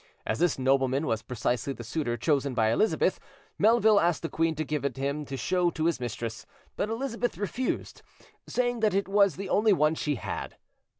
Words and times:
As 0.25 0.39
this 0.39 0.57
nobleman 0.57 1.05
was 1.05 1.21
precisely 1.21 1.73
the 1.73 1.83
suitor 1.83 2.17
chosen 2.17 2.55
by 2.55 2.71
Elizabeth, 2.71 3.19
Melville 3.59 3.99
asked 3.99 4.23
the 4.23 4.29
queen 4.29 4.55
to 4.55 4.65
give 4.65 4.83
it 4.83 4.97
him 4.97 5.25
to 5.25 5.37
show 5.37 5.69
to 5.69 5.85
his 5.85 5.99
mistress; 5.99 6.47
but 6.75 6.89
Elizabeth 6.89 7.37
refused, 7.37 8.01
saying 8.47 8.79
that 8.79 8.95
it 8.95 9.07
was 9.07 9.35
the 9.35 9.49
only 9.49 9.73
one 9.73 9.93
she 9.93 10.15
had. 10.15 10.57